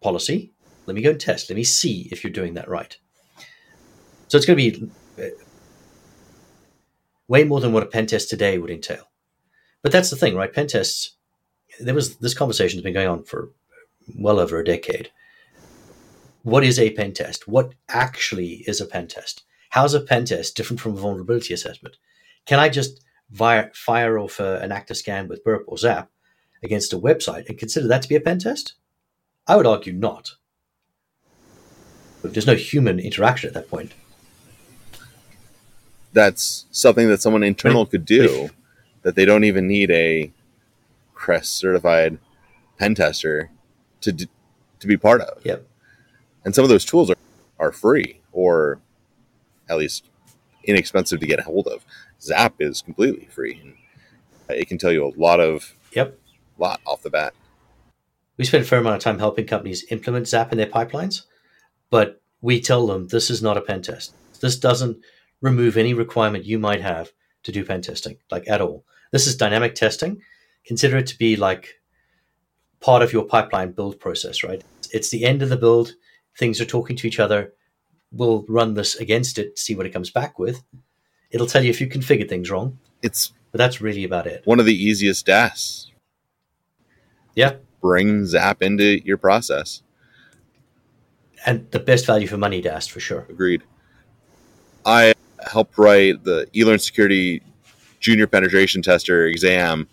policy? 0.01 0.53
Let 0.86 0.96
me 0.96 1.01
go 1.01 1.12
and 1.12 1.20
test. 1.20 1.50
Let 1.50 1.56
me 1.56 1.63
see 1.63 2.10
if 2.12 2.24
you're 2.24 2.34
doing 2.34 2.56
that 2.56 2.70
right. 2.70 2.98
So 4.27 4.38
it's 4.38 4.46
going 4.46 4.58
to 4.58 4.72
be 4.72 4.91
uh, 5.22 5.27
way 7.27 7.44
more 7.44 7.62
than 7.62 7.74
what 7.74 7.84
a 7.84 7.88
pen 7.88 8.08
test 8.08 8.29
today 8.29 8.58
would 8.58 8.72
entail. 8.72 9.10
But 9.82 9.91
that's 9.91 10.10
the 10.10 10.15
thing, 10.15 10.36
right? 10.36 10.53
Pen 10.53 10.68
tests, 10.68 11.15
there 11.79 11.94
was 11.94 12.18
this 12.18 12.34
conversation 12.34 12.77
has 12.77 12.84
been 12.84 12.94
going 12.94 13.08
on 13.08 13.24
for 13.24 13.51
well 14.18 14.39
over 14.39 14.60
a 14.60 14.65
decade. 14.65 15.12
What 16.43 16.63
is 16.63 16.79
a 16.79 16.91
pen 16.91 17.13
test? 17.13 17.48
What 17.48 17.74
actually 17.89 18.63
is 18.67 18.79
a 18.79 18.86
pen 18.86 19.08
test? 19.08 19.43
How's 19.72 19.93
a 19.93 20.00
pen 20.00 20.25
test 20.25 20.55
different 20.55 20.79
from 20.79 20.93
a 20.93 21.00
vulnerability 21.00 21.53
assessment? 21.53 21.98
Can 22.46 22.60
I 22.60 22.69
just 22.69 23.03
via, 23.29 23.69
fire 23.74 24.17
off 24.17 24.39
a, 24.39 24.60
an 24.60 24.72
actor 24.72 24.93
scan 24.93 25.27
with 25.27 25.43
burp 25.43 25.65
or 25.67 25.77
zap 25.77 26.10
against 26.63 26.93
a 26.93 26.98
website 26.98 27.48
and 27.48 27.58
consider 27.58 27.88
that 27.88 28.01
to 28.03 28.10
be 28.10 28.15
a 28.15 28.22
pen 28.22 28.39
test? 28.39 28.74
I 29.48 29.55
would 29.55 29.67
argue 29.67 29.93
not. 29.93 30.36
But 32.22 32.34
there's 32.34 32.48
no 32.48 32.55
human 32.55 33.00
interaction 33.00 33.48
at 33.48 33.53
that 33.53 33.69
point. 33.69 33.93
That's 36.12 36.65
something 36.72 37.08
that 37.08 37.22
someone 37.22 37.43
internal 37.43 37.86
could 37.86 38.05
do 38.05 38.50
that 39.03 39.15
they 39.15 39.25
don't 39.25 39.43
even 39.43 39.67
need 39.67 39.91
a 39.91 40.31
CREST 41.13 41.53
certified 41.53 42.17
pen 42.77 42.96
tester 42.96 43.51
to 44.01 44.27
to 44.79 44.88
be 44.88 44.98
part 44.98 45.22
of. 45.22 45.46
Yep. 45.46 45.65
And 46.46 46.55
some 46.55 46.63
of 46.63 46.69
those 46.69 46.86
tools 46.86 47.10
are, 47.10 47.17
are 47.60 47.72
free 47.72 48.22
or 48.31 48.79
at 49.69 49.77
least 49.77 50.05
inexpensive 50.63 51.19
to 51.19 51.27
get 51.27 51.39
a 51.39 51.43
hold 51.43 51.67
of. 51.67 51.86
Zap 52.22 52.55
is 52.60 52.81
completely 52.81 53.25
free 53.25 53.60
and 53.62 53.75
it 54.50 54.67
can 54.67 54.77
tell 54.77 54.91
you 54.91 55.05
a 55.05 55.13
lot 55.19 55.39
of 55.39 55.75
yep 55.91 56.17
lot 56.58 56.81
off 56.86 57.01
the 57.01 57.10
bat. 57.10 57.34
We 58.38 58.46
spend 58.46 58.63
a 58.63 58.67
fair 58.67 58.79
amount 58.79 58.98
of 58.98 59.01
time 59.01 59.19
helping 59.19 59.46
companies 59.46 59.86
implement 59.91 60.27
Zap 60.27 60.51
in 60.51 60.58
their 60.58 60.67
pipelines, 60.67 61.24
but 61.89 62.22
we 62.41 62.62
tell 62.62 62.88
them 62.88 63.08
this 63.08 63.29
is 63.29 63.41
not 63.41 63.58
a 63.58 63.62
pen 63.62 63.81
test. 63.81 64.13
This 64.39 64.58
doesn't 64.58 64.98
remove 65.41 65.77
any 65.77 65.93
requirement 65.93 66.46
you 66.46 66.58
might 66.60 66.81
have 66.81 67.12
to 67.43 67.51
do 67.51 67.65
pen 67.65 67.81
testing, 67.81 68.17
like 68.31 68.48
at 68.48 68.62
all. 68.62 68.86
This 69.12 69.27
is 69.27 69.36
dynamic 69.36 69.75
testing. 69.75 70.22
Consider 70.65 70.98
it 70.98 71.08
to 71.08 71.17
be 71.17 71.36
like 71.36 71.79
part 72.79 73.01
of 73.01 73.12
your 73.12 73.25
pipeline 73.25 73.72
build 73.72 74.00
process, 74.00 74.43
right? 74.43 74.63
It's 74.91 75.10
the 75.10 75.25
end 75.25 75.41
of 75.41 75.50
the 75.50 75.58
build. 75.58 75.93
Things 76.38 76.62
are 76.62 76.65
talking 76.65 76.95
to 76.98 77.07
each 77.07 77.19
other. 77.19 77.53
We'll 78.12 78.45
run 78.48 78.74
this 78.74 78.95
against 78.95 79.38
it, 79.38 79.59
see 79.59 79.75
what 79.75 79.86
it 79.86 79.93
comes 79.93 80.09
back 80.09 80.39
with. 80.39 80.63
It'll 81.31 81.48
tell 81.48 81.63
you 81.63 81.69
if 81.69 81.79
you 81.79 81.88
configured 81.88 82.29
things 82.29 82.50
wrong. 82.50 82.79
It's 83.01 83.33
but 83.51 83.57
that's 83.57 83.81
really 83.81 84.03
about 84.03 84.27
it. 84.27 84.41
One 84.45 84.59
of 84.59 84.65
the 84.65 84.75
easiest 84.75 85.25
tasks. 85.25 85.91
Yeah. 87.36 87.55
Bring 87.81 88.25
Zap 88.25 88.62
into 88.62 89.03
your 89.05 89.17
process. 89.17 89.81
And 91.45 91.69
the 91.71 91.79
best 91.79 92.05
value 92.05 92.27
for 92.27 92.38
money 92.38 92.62
DAST 92.62 92.91
for 92.91 93.00
sure. 93.00 93.25
Agreed. 93.29 93.63
I 94.86 95.13
helped 95.50 95.77
write 95.77 96.24
the 96.24 96.48
eLearn 96.53 96.81
Security 96.81 97.41
Junior 98.00 98.27
Penetration 98.27 98.81
Tester 98.81 99.25
exam 99.25 99.88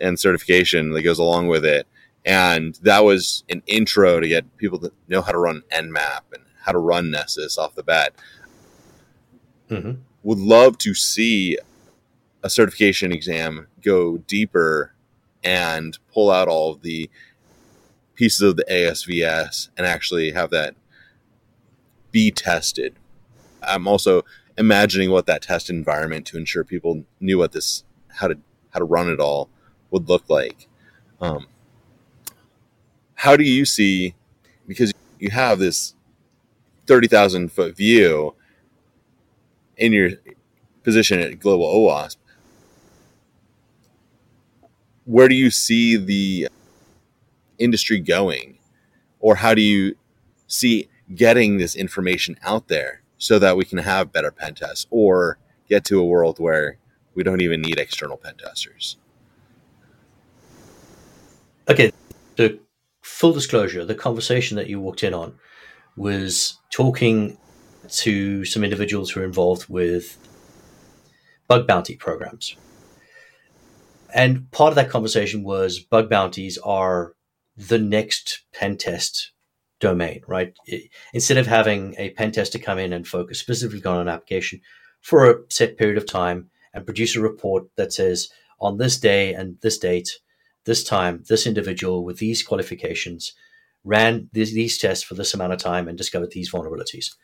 and 0.00 0.18
certification 0.18 0.90
that 0.92 1.02
goes 1.02 1.18
along 1.18 1.48
with 1.48 1.64
it. 1.64 1.86
And 2.24 2.74
that 2.82 3.04
was 3.04 3.44
an 3.48 3.62
intro 3.66 4.20
to 4.20 4.28
get 4.28 4.56
people 4.56 4.78
to 4.80 4.92
know 5.08 5.22
how 5.22 5.32
to 5.32 5.38
run 5.38 5.62
Nmap 5.72 6.32
and 6.32 6.44
how 6.62 6.72
to 6.72 6.78
run 6.78 7.10
Nessus 7.10 7.56
off 7.56 7.74
the 7.74 7.82
bat. 7.82 8.14
Mm-hmm. 9.70 10.00
Would 10.22 10.38
love 10.38 10.78
to 10.78 10.94
see 10.94 11.58
a 12.42 12.50
certification 12.50 13.12
exam 13.12 13.68
go 13.82 14.18
deeper 14.18 14.94
and 15.42 15.98
pull 16.12 16.30
out 16.30 16.48
all 16.48 16.72
of 16.72 16.82
the 16.82 17.08
pieces 18.14 18.42
of 18.42 18.56
the 18.56 18.64
ASVS 18.70 19.68
and 19.76 19.86
actually 19.86 20.32
have 20.32 20.50
that 20.50 20.74
be 22.10 22.30
tested. 22.30 22.96
I'm 23.62 23.86
also 23.86 24.24
imagining 24.56 25.10
what 25.10 25.26
that 25.26 25.42
test 25.42 25.70
environment 25.70 26.26
to 26.26 26.36
ensure 26.36 26.64
people 26.64 27.04
knew 27.20 27.38
what 27.38 27.52
this 27.52 27.84
how 28.08 28.28
to 28.28 28.38
how 28.70 28.80
to 28.80 28.84
run 28.84 29.08
it 29.08 29.20
all 29.20 29.48
would 29.90 30.08
look 30.08 30.28
like. 30.28 30.68
Um, 31.20 31.46
how 33.18 33.36
do 33.36 33.42
you 33.42 33.64
see 33.64 34.14
because 34.68 34.92
you 35.18 35.30
have 35.30 35.58
this 35.58 35.94
thirty 36.86 37.08
thousand 37.08 37.50
foot 37.50 37.76
view 37.76 38.34
in 39.76 39.92
your 39.92 40.10
position 40.84 41.18
at 41.18 41.40
Global 41.40 41.66
OWASP? 41.66 42.16
Where 45.04 45.28
do 45.28 45.34
you 45.34 45.50
see 45.50 45.96
the 45.96 46.48
industry 47.58 47.98
going, 47.98 48.58
or 49.18 49.36
how 49.36 49.52
do 49.52 49.62
you 49.62 49.96
see 50.46 50.88
getting 51.12 51.58
this 51.58 51.74
information 51.74 52.38
out 52.42 52.68
there 52.68 53.02
so 53.16 53.40
that 53.40 53.56
we 53.56 53.64
can 53.64 53.78
have 53.78 54.12
better 54.12 54.30
pen 54.30 54.54
tests 54.54 54.86
or 54.90 55.38
get 55.68 55.84
to 55.86 55.98
a 55.98 56.04
world 56.04 56.38
where 56.38 56.78
we 57.16 57.24
don't 57.24 57.40
even 57.40 57.60
need 57.60 57.78
external 57.78 58.16
pen 58.16 58.34
testers. 58.36 58.96
Okay, 61.68 61.90
the 62.36 62.60
full 63.08 63.32
disclosure, 63.32 63.84
the 63.84 63.94
conversation 63.94 64.56
that 64.56 64.68
you 64.68 64.78
walked 64.80 65.02
in 65.02 65.14
on 65.14 65.34
was 65.96 66.58
talking 66.70 67.36
to 67.88 68.44
some 68.44 68.62
individuals 68.62 69.10
who 69.10 69.20
are 69.20 69.24
involved 69.24 69.68
with 69.68 70.18
bug 71.48 71.66
bounty 71.66 71.96
programs. 71.96 72.54
And 74.14 74.50
part 74.52 74.70
of 74.70 74.76
that 74.76 74.90
conversation 74.90 75.42
was 75.42 75.78
bug 75.80 76.08
bounties 76.08 76.58
are 76.58 77.14
the 77.56 77.78
next 77.78 78.42
pen 78.52 78.76
test 78.76 79.32
domain, 79.80 80.20
right? 80.26 80.54
Instead 81.12 81.38
of 81.38 81.46
having 81.46 81.94
a 81.98 82.10
pen 82.10 82.30
tester 82.30 82.58
come 82.58 82.78
in 82.78 82.92
and 82.92 83.06
focus 83.06 83.38
specifically 83.40 83.90
on 83.90 84.00
an 84.00 84.08
application 84.08 84.60
for 85.00 85.30
a 85.30 85.36
set 85.48 85.76
period 85.76 85.96
of 85.96 86.06
time 86.06 86.50
and 86.74 86.84
produce 86.84 87.16
a 87.16 87.20
report 87.20 87.64
that 87.76 87.92
says 87.92 88.28
on 88.60 88.76
this 88.78 88.98
day 88.98 89.32
and 89.32 89.56
this 89.62 89.78
date, 89.78 90.10
this 90.68 90.84
time, 90.84 91.24
this 91.28 91.46
individual 91.46 92.04
with 92.04 92.18
these 92.18 92.42
qualifications 92.42 93.32
ran 93.84 94.28
these, 94.32 94.52
these 94.52 94.76
tests 94.76 95.02
for 95.02 95.14
this 95.14 95.32
amount 95.32 95.54
of 95.54 95.58
time 95.58 95.88
and 95.88 95.96
discovered 95.96 96.30
these 96.30 96.52
vulnerabilities. 96.52 97.16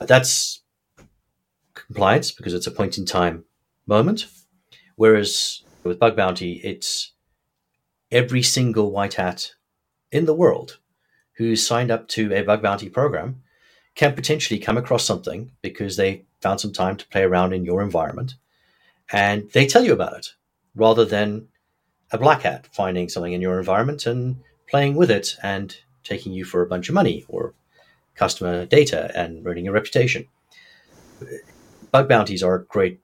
That's 0.00 0.60
compliance 1.74 2.32
because 2.32 2.52
it's 2.52 2.66
a 2.66 2.72
point 2.72 2.98
in 2.98 3.06
time 3.06 3.44
moment. 3.86 4.26
Whereas 4.96 5.62
with 5.84 6.00
bug 6.00 6.16
bounty, 6.16 6.54
it's 6.64 7.12
every 8.10 8.42
single 8.42 8.90
white 8.90 9.14
hat 9.14 9.52
in 10.10 10.24
the 10.26 10.34
world 10.34 10.78
who 11.34 11.54
signed 11.54 11.92
up 11.92 12.08
to 12.08 12.34
a 12.34 12.42
bug 12.42 12.62
bounty 12.62 12.88
program 12.88 13.42
can 13.94 14.14
potentially 14.14 14.58
come 14.58 14.76
across 14.76 15.04
something 15.04 15.52
because 15.62 15.96
they 15.96 16.24
found 16.40 16.60
some 16.60 16.72
time 16.72 16.96
to 16.96 17.06
play 17.08 17.22
around 17.22 17.52
in 17.52 17.64
your 17.64 17.80
environment 17.80 18.34
and 19.12 19.48
they 19.52 19.66
tell 19.66 19.84
you 19.84 19.92
about 19.92 20.16
it 20.18 20.28
rather 20.74 21.04
than 21.04 21.46
a 22.12 22.18
black 22.18 22.42
hat 22.42 22.68
finding 22.72 23.08
something 23.08 23.32
in 23.32 23.40
your 23.40 23.58
environment 23.58 24.06
and 24.06 24.36
playing 24.68 24.96
with 24.96 25.10
it 25.10 25.36
and 25.42 25.76
taking 26.04 26.32
you 26.32 26.44
for 26.44 26.62
a 26.62 26.66
bunch 26.66 26.88
of 26.88 26.94
money 26.94 27.24
or 27.28 27.54
customer 28.14 28.66
data 28.66 29.10
and 29.14 29.44
ruining 29.44 29.64
your 29.64 29.74
reputation. 29.74 30.26
Bug 31.90 32.08
bounties 32.08 32.42
are 32.42 32.54
a 32.54 32.64
great 32.64 33.00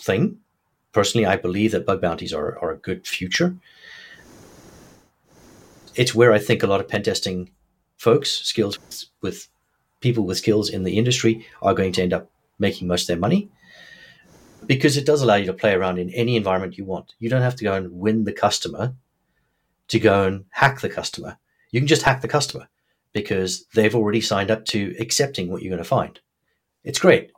thing. 0.00 0.38
Personally, 0.92 1.26
I 1.26 1.36
believe 1.36 1.72
that 1.72 1.86
bug 1.86 2.00
bounties 2.00 2.32
are, 2.32 2.58
are 2.58 2.72
a 2.72 2.76
good 2.76 3.06
future. 3.06 3.56
It's 5.94 6.14
where 6.14 6.32
I 6.32 6.38
think 6.38 6.62
a 6.62 6.66
lot 6.66 6.80
of 6.80 6.88
pen 6.88 7.02
testing 7.02 7.50
folks, 7.96 8.30
skills 8.30 8.78
with 9.20 9.48
people 10.00 10.24
with 10.24 10.38
skills 10.38 10.70
in 10.70 10.84
the 10.84 10.96
industry 10.96 11.46
are 11.60 11.74
going 11.74 11.92
to 11.92 12.02
end 12.02 12.12
up 12.12 12.30
making 12.58 12.88
most 12.88 13.02
of 13.02 13.06
their 13.08 13.18
money 13.18 13.50
because 14.70 14.96
it 14.96 15.04
does 15.04 15.20
allow 15.20 15.34
you 15.34 15.46
to 15.46 15.52
play 15.52 15.74
around 15.74 15.98
in 15.98 16.10
any 16.10 16.36
environment 16.36 16.78
you 16.78 16.84
want. 16.84 17.12
You 17.18 17.28
don't 17.28 17.42
have 17.42 17.56
to 17.56 17.64
go 17.64 17.72
and 17.72 17.90
win 17.90 18.22
the 18.22 18.32
customer 18.32 18.94
to 19.88 19.98
go 19.98 20.28
and 20.28 20.44
hack 20.50 20.80
the 20.80 20.88
customer. 20.88 21.38
You 21.72 21.80
can 21.80 21.88
just 21.88 22.02
hack 22.02 22.20
the 22.20 22.28
customer 22.28 22.68
because 23.12 23.64
they've 23.74 23.96
already 23.96 24.20
signed 24.20 24.48
up 24.48 24.64
to 24.66 24.94
accepting 25.00 25.50
what 25.50 25.60
you're 25.60 25.72
going 25.72 25.82
to 25.82 25.88
find. 25.88 26.20
It's 26.84 27.00
great. 27.00 27.32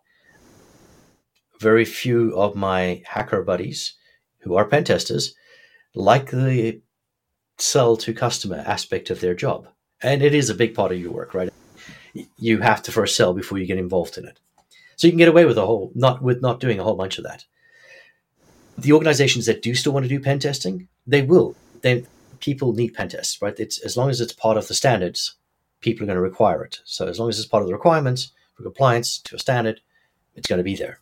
Very 1.58 1.86
few 1.86 2.38
of 2.38 2.54
my 2.54 3.02
hacker 3.06 3.42
buddies 3.42 3.94
who 4.40 4.54
are 4.54 4.66
pen 4.66 4.84
testers 4.84 5.34
like 5.94 6.32
the 6.32 6.82
sell 7.56 7.96
to 7.96 8.12
customer 8.12 8.62
aspect 8.66 9.08
of 9.08 9.22
their 9.22 9.34
job 9.34 9.68
and 10.02 10.20
it 10.20 10.34
is 10.34 10.50
a 10.50 10.54
big 10.54 10.74
part 10.74 10.92
of 10.92 11.00
your 11.00 11.12
work, 11.12 11.32
right? 11.32 11.48
You 12.36 12.60
have 12.60 12.82
to 12.82 12.92
first 12.92 13.16
sell 13.16 13.32
before 13.32 13.56
you 13.56 13.64
get 13.64 13.78
involved 13.78 14.18
in 14.18 14.26
it. 14.26 14.38
So 15.02 15.08
you 15.08 15.12
can 15.14 15.18
get 15.18 15.26
away 15.26 15.46
with 15.46 15.58
a 15.58 15.66
whole 15.66 15.90
not 15.96 16.22
with 16.22 16.42
not 16.42 16.60
doing 16.60 16.78
a 16.78 16.84
whole 16.84 16.94
bunch 16.94 17.18
of 17.18 17.24
that. 17.24 17.44
The 18.78 18.92
organizations 18.92 19.46
that 19.46 19.60
do 19.60 19.74
still 19.74 19.92
want 19.92 20.04
to 20.04 20.08
do 20.08 20.20
pen 20.20 20.38
testing, 20.38 20.86
they 21.08 21.22
will. 21.22 21.56
They 21.80 22.06
people 22.38 22.72
need 22.72 22.94
pen 22.94 23.08
tests, 23.08 23.42
right? 23.42 23.58
It's 23.58 23.78
as 23.80 23.96
long 23.96 24.10
as 24.10 24.20
it's 24.20 24.32
part 24.32 24.56
of 24.56 24.68
the 24.68 24.74
standards, 24.74 25.34
people 25.80 26.04
are 26.04 26.06
going 26.06 26.18
to 26.18 26.22
require 26.22 26.62
it. 26.62 26.82
So 26.84 27.08
as 27.08 27.18
long 27.18 27.28
as 27.28 27.40
it's 27.40 27.48
part 27.48 27.62
of 27.62 27.66
the 27.66 27.74
requirements 27.74 28.30
for 28.54 28.62
compliance 28.62 29.18
to 29.22 29.34
a 29.34 29.40
standard, 29.40 29.80
it's 30.36 30.46
going 30.46 30.58
to 30.58 30.62
be 30.62 30.76
there. 30.76 31.00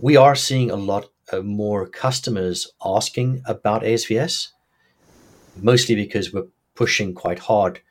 We 0.00 0.16
are 0.16 0.34
seeing 0.34 0.70
a 0.70 0.76
lot 0.76 1.10
more 1.42 1.86
customers 1.86 2.72
asking 2.82 3.42
about 3.44 3.82
ASVS, 3.82 4.48
mostly 5.60 5.94
because 5.94 6.32
we're 6.32 6.48
pushing 6.74 7.12
quite 7.12 7.40
hard. 7.40 7.82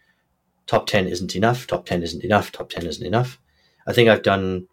Top 0.65 0.87
10 0.87 1.05
isn't 1.05 1.35
enough, 1.35 1.67
top 1.67 1.85
10 1.85 2.01
isn't 2.01 2.23
enough, 2.23 2.51
top 2.51 2.71
10 2.71 2.87
isn't 2.87 3.05
enough. 3.05 3.39
I 3.85 3.93
think 3.93 4.09
I've 4.09 4.23
done 4.23 4.67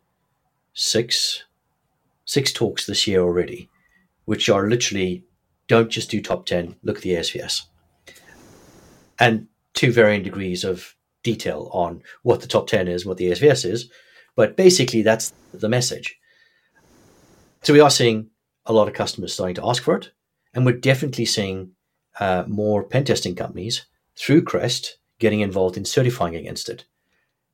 six 0.74 1.44
six 2.24 2.52
talks 2.52 2.86
this 2.86 3.06
year 3.06 3.20
already, 3.20 3.68
which 4.24 4.48
are 4.48 4.68
literally 4.68 5.24
don't 5.66 5.90
just 5.90 6.10
do 6.10 6.20
top 6.20 6.46
10, 6.46 6.76
look 6.82 6.96
at 6.96 7.02
the 7.02 7.14
ASVS. 7.14 7.62
And 9.18 9.46
two 9.72 9.92
varying 9.92 10.22
degrees 10.22 10.64
of 10.64 10.94
detail 11.22 11.70
on 11.72 12.02
what 12.22 12.40
the 12.40 12.46
top 12.46 12.66
10 12.66 12.88
is, 12.88 13.06
what 13.06 13.16
the 13.16 13.30
ASVS 13.30 13.64
is. 13.64 13.90
But 14.36 14.56
basically, 14.56 15.02
that's 15.02 15.32
the 15.52 15.68
message. 15.68 16.18
So 17.62 17.72
we 17.72 17.80
are 17.80 17.90
seeing 17.90 18.30
a 18.66 18.72
lot 18.72 18.88
of 18.88 18.94
customers 18.94 19.32
starting 19.32 19.54
to 19.56 19.66
ask 19.66 19.82
for 19.82 19.96
it. 19.96 20.10
And 20.52 20.66
we're 20.66 20.76
definitely 20.76 21.24
seeing 21.24 21.72
uh, 22.20 22.44
more 22.46 22.84
pen 22.84 23.04
testing 23.04 23.34
companies 23.34 23.86
through 24.16 24.42
Crest 24.42 24.98
getting 25.18 25.40
involved 25.40 25.76
in 25.76 25.84
certifying 25.84 26.36
against 26.36 26.68
it. 26.68 26.84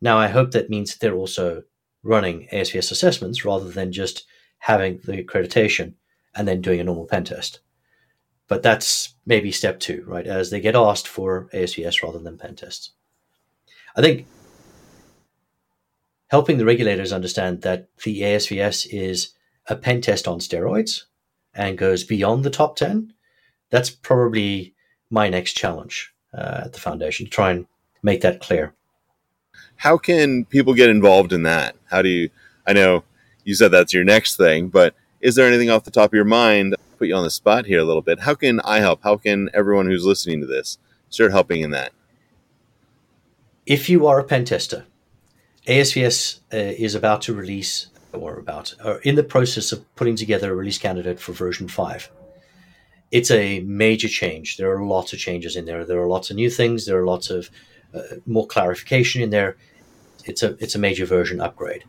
Now, 0.01 0.19
I 0.19 0.29
hope 0.29 0.51
that 0.51 0.71
means 0.71 0.97
they're 0.97 1.15
also 1.15 1.63
running 2.03 2.49
ASVS 2.53 2.91
assessments 2.91 3.45
rather 3.45 3.69
than 3.69 3.93
just 3.93 4.27
having 4.59 5.01
the 5.05 5.23
accreditation 5.23 5.95
and 6.35 6.47
then 6.47 6.61
doing 6.61 6.81
a 6.81 6.85
normal 6.85 7.07
pen 7.07 7.25
test. 7.25 7.61
But 8.49 8.63
that's 8.63 9.15
maybe 9.27 9.53
step 9.53 9.79
two, 9.81 10.05
right? 10.07 10.27
As 10.27 10.51
they 10.51 10.61
get 10.61 10.75
asked 10.75 11.07
for 11.07 11.49
ASVS 11.53 12.03
rather 12.03 12.19
than 12.19 12.39
pen 12.39 12.57
tests. 12.57 12.93
I 13.97 14.01
think 14.01 14.27
helping 16.29 16.59
the 16.59 16.65
regulators 16.65 17.13
understand 17.13 17.63
that 17.63 17.89
the 18.05 18.23
ASVS 18.23 18.87
is 18.91 19.35
a 19.67 19.77
pen 19.77 20.01
test 20.01 20.27
on 20.27 20.39
steroids 20.39 21.05
and 21.55 21.79
goes 21.79 22.05
beyond 22.05 22.45
the 22.45 22.51
top 22.51 22.77
10, 22.77 23.13
that's 23.71 23.91
probably 23.91 24.75
my 25.11 25.29
next 25.29 25.55
challenge 25.55 26.13
uh, 26.33 26.63
at 26.65 26.73
the 26.73 26.81
foundation 26.81 27.27
to 27.27 27.31
try 27.31 27.51
and 27.51 27.67
make 28.03 28.21
that 28.21 28.41
clear. 28.41 28.75
How 29.77 29.97
can 29.97 30.45
people 30.45 30.75
get 30.75 30.91
involved 30.91 31.33
in 31.33 31.43
that? 31.45 31.77
How 31.91 32.03
do 32.03 32.09
you, 32.09 32.31
I 32.67 32.73
know 32.73 33.05
you 33.45 33.55
said 33.55 33.71
that's 33.71 33.95
your 33.95 34.05
next 34.05 34.37
thing, 34.37 34.69
but 34.69 34.95
is 35.21 35.35
there 35.35 35.47
anything 35.47 35.71
off 35.71 35.85
the 35.85 35.91
top 35.91 36.11
of 36.11 36.15
your 36.15 36.25
mind? 36.25 36.77
Put 36.99 37.09
you 37.09 37.15
on 37.15 37.25
the 37.25 37.31
spot 37.31 37.67
here 37.67 37.81
a 37.81 37.85
little 37.85 38.03
bit. 38.03 38.21
How 38.21 38.35
can 38.35 38.61
I 38.61 38.81
help? 38.81 39.01
How 39.03 39.17
can 39.17 39.49
everyone 39.55 39.87
who's 39.87 40.05
listening 40.05 40.41
to 40.41 40.47
this 40.47 40.79
start 41.09 41.33
helping 41.33 41.63
in 41.63 41.71
that? 41.71 41.93
If 43.67 43.89
you 43.89 44.07
are 44.07 44.19
a 44.19 44.25
pen 44.25 44.45
tester, 44.45 44.85
ASVS 45.67 46.41
uh, 46.53 46.57
is 46.57 46.95
about 46.95 47.23
to 47.23 47.35
release, 47.35 47.89
or 48.13 48.39
about, 48.39 48.75
or 48.85 48.99
in 48.99 49.15
the 49.15 49.23
process 49.23 49.73
of 49.73 49.95
putting 49.95 50.17
together 50.17 50.53
a 50.53 50.57
release 50.57 50.79
candidate 50.79 51.21
for 51.21 51.33
version 51.33 51.69
5. 51.69 52.11
It's 53.11 53.31
a 53.31 53.61
major 53.61 54.09
change. 54.09 54.57
There 54.57 54.73
are 54.73 54.85
lots 54.85 55.13
of 55.13 55.19
changes 55.19 55.57
in 55.57 55.65
there. 55.67 55.85
There 55.85 56.01
are 56.01 56.07
lots 56.07 56.31
of 56.31 56.37
new 56.37 56.51
things. 56.51 56.87
There 56.87 57.01
are 57.01 57.07
lots 57.07 57.29
of 57.29 57.51
uh, 57.95 58.17
more 58.27 58.47
clarification 58.47 59.23
in 59.23 59.31
there. 59.31 59.57
It's 60.25 60.43
a 60.43 60.57
it's 60.63 60.75
a 60.75 60.79
major 60.79 61.07
version 61.07 61.41
upgrade 61.41 61.85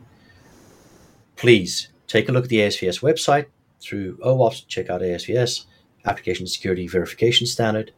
please 1.42 1.88
take 2.06 2.28
a 2.28 2.32
look 2.32 2.44
at 2.44 2.50
the 2.50 2.60
ASVS 2.60 3.02
website 3.02 3.46
through 3.80 4.16
OWASP, 4.18 4.68
check 4.68 4.88
out 4.88 5.00
ASVS, 5.00 5.66
Application 6.04 6.46
Security 6.46 6.86
Verification 6.86 7.48
Standard. 7.48 7.92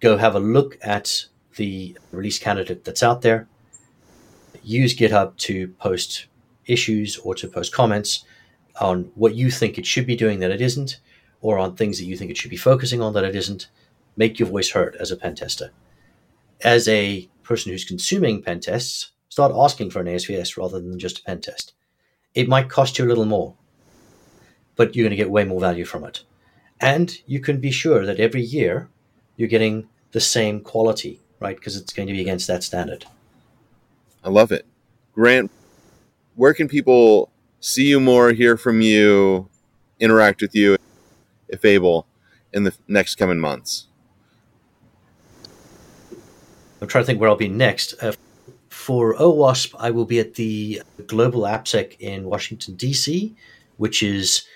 Go 0.00 0.18
have 0.18 0.34
a 0.34 0.40
look 0.40 0.76
at 0.82 1.24
the 1.56 1.96
release 2.12 2.38
candidate 2.38 2.84
that's 2.84 3.02
out 3.02 3.22
there. 3.22 3.48
Use 4.62 4.94
GitHub 4.94 5.38
to 5.38 5.68
post 5.68 6.26
issues 6.66 7.16
or 7.16 7.34
to 7.36 7.48
post 7.48 7.72
comments 7.72 8.26
on 8.78 9.10
what 9.14 9.34
you 9.34 9.50
think 9.50 9.78
it 9.78 9.86
should 9.86 10.06
be 10.06 10.14
doing 10.14 10.40
that 10.40 10.50
it 10.50 10.60
isn't, 10.60 11.00
or 11.40 11.58
on 11.58 11.76
things 11.76 11.96
that 11.96 12.04
you 12.04 12.14
think 12.14 12.30
it 12.30 12.36
should 12.36 12.50
be 12.50 12.58
focusing 12.58 13.00
on 13.00 13.14
that 13.14 13.24
it 13.24 13.34
isn't. 13.34 13.68
Make 14.16 14.38
your 14.38 14.48
voice 14.48 14.72
heard 14.72 14.96
as 14.96 15.10
a 15.10 15.16
pen 15.16 15.34
tester. 15.34 15.70
As 16.62 16.88
a 16.88 17.28
person 17.42 17.72
who's 17.72 17.84
consuming 17.84 18.42
pen 18.42 18.60
tests, 18.60 19.12
start 19.28 19.52
asking 19.54 19.90
for 19.90 20.00
an 20.00 20.06
ASVS 20.06 20.56
rather 20.56 20.80
than 20.80 20.98
just 20.98 21.20
a 21.20 21.22
pen 21.22 21.40
test 21.40 21.72
it 22.36 22.46
might 22.46 22.68
cost 22.68 22.98
you 22.98 23.04
a 23.06 23.08
little 23.08 23.24
more, 23.24 23.54
but 24.76 24.94
you're 24.94 25.04
going 25.04 25.10
to 25.10 25.16
get 25.16 25.30
way 25.30 25.42
more 25.42 25.58
value 25.58 25.86
from 25.86 26.04
it. 26.04 26.22
And 26.78 27.18
you 27.26 27.40
can 27.40 27.60
be 27.60 27.70
sure 27.70 28.04
that 28.04 28.20
every 28.20 28.42
year 28.42 28.90
you're 29.36 29.48
getting 29.48 29.88
the 30.12 30.20
same 30.20 30.60
quality, 30.60 31.22
right? 31.40 31.56
Because 31.56 31.76
it's 31.76 31.94
going 31.94 32.06
to 32.08 32.12
be 32.12 32.20
against 32.20 32.46
that 32.46 32.62
standard. 32.62 33.06
I 34.22 34.28
love 34.28 34.52
it. 34.52 34.66
Grant, 35.14 35.50
where 36.34 36.52
can 36.52 36.68
people 36.68 37.30
see 37.58 37.86
you 37.86 38.00
more, 38.00 38.32
hear 38.32 38.58
from 38.58 38.82
you, 38.82 39.48
interact 39.98 40.42
with 40.42 40.54
you, 40.54 40.76
if 41.48 41.64
able, 41.64 42.06
in 42.52 42.64
the 42.64 42.74
next 42.86 43.14
coming 43.14 43.40
months? 43.40 43.86
I'm 46.80 46.88
trying 46.88 47.02
to 47.02 47.06
think 47.06 47.20
where 47.20 47.30
I'll 47.30 47.36
be 47.36 47.48
next. 47.48 47.94
Uh, 48.02 48.12
for 48.68 49.14
OWASP, 49.16 49.74
I 49.78 49.90
will 49.90 50.04
be 50.04 50.20
at 50.20 50.34
the 50.34 50.82
Global 51.06 51.42
AppSec 51.42 51.96
in 51.98 52.24
Washington, 52.24 52.74
D.C., 52.76 53.34
which 53.78 54.02
is 54.02 54.46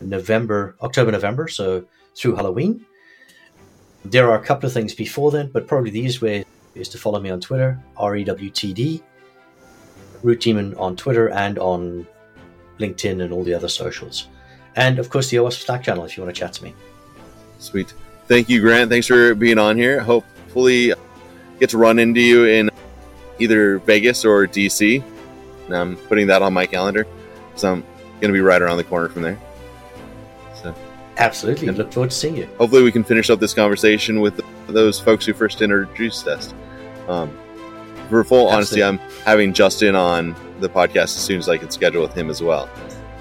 November, 0.00 0.76
October, 0.82 1.12
November, 1.12 1.48
so 1.48 1.84
through 2.14 2.36
Halloween. 2.36 2.84
There 4.04 4.30
are 4.30 4.36
a 4.36 4.44
couple 4.44 4.66
of 4.66 4.72
things 4.72 4.94
before 4.94 5.30
then, 5.30 5.50
but 5.52 5.66
probably 5.66 5.90
the 5.90 6.00
easiest 6.00 6.22
way 6.22 6.44
is 6.74 6.88
to 6.90 6.98
follow 6.98 7.20
me 7.20 7.30
on 7.30 7.40
Twitter, 7.40 7.78
REWTD, 7.96 9.02
Root 10.22 10.40
Demon 10.40 10.74
on 10.74 10.96
Twitter 10.96 11.30
and 11.30 11.58
on 11.58 12.06
LinkedIn 12.78 13.22
and 13.22 13.32
all 13.32 13.44
the 13.44 13.54
other 13.54 13.68
socials. 13.68 14.28
And 14.76 14.98
of 14.98 15.10
course, 15.10 15.30
the 15.30 15.38
OWASP 15.38 15.64
Slack 15.64 15.82
channel 15.82 16.04
if 16.04 16.16
you 16.16 16.22
want 16.22 16.34
to 16.34 16.38
chat 16.38 16.52
to 16.54 16.64
me. 16.64 16.74
Sweet. 17.58 17.92
Thank 18.26 18.48
you, 18.48 18.60
Grant. 18.60 18.90
Thanks 18.90 19.06
for 19.06 19.34
being 19.34 19.58
on 19.58 19.76
here. 19.76 20.00
Hopefully, 20.00 20.92
get 21.60 21.70
to 21.70 21.78
run 21.78 21.98
into 21.98 22.20
you 22.20 22.46
in 22.46 22.70
either 23.38 23.78
Vegas 23.78 24.24
or 24.24 24.46
DC. 24.46 25.02
And 25.66 25.76
I'm 25.76 25.96
putting 25.96 26.26
that 26.26 26.42
on 26.42 26.52
my 26.52 26.66
calendar, 26.66 27.06
so 27.54 27.72
I'm 27.72 27.82
going 28.20 28.32
to 28.32 28.32
be 28.32 28.40
right 28.40 28.60
around 28.60 28.78
the 28.78 28.84
corner 28.84 29.08
from 29.08 29.22
there. 29.22 29.38
So, 30.60 30.74
absolutely, 31.18 31.68
and 31.68 31.78
look 31.78 31.92
forward 31.92 32.10
to 32.10 32.16
seeing 32.16 32.36
you. 32.36 32.48
Hopefully, 32.58 32.82
we 32.82 32.90
can 32.90 33.04
finish 33.04 33.30
up 33.30 33.38
this 33.38 33.54
conversation 33.54 34.20
with 34.20 34.40
those 34.66 34.98
folks 34.98 35.26
who 35.26 35.32
first 35.32 35.62
introduced 35.62 36.26
us. 36.26 36.52
Um, 37.08 37.36
for 38.08 38.24
full 38.24 38.50
absolutely. 38.50 38.82
honesty, 38.82 39.06
I'm 39.06 39.24
having 39.24 39.52
Justin 39.52 39.94
on 39.94 40.34
the 40.58 40.68
podcast 40.68 41.04
as 41.04 41.24
soon 41.24 41.38
as 41.38 41.48
I 41.48 41.56
can 41.56 41.70
schedule 41.70 42.02
with 42.02 42.14
him 42.14 42.28
as 42.28 42.42
well 42.42 42.68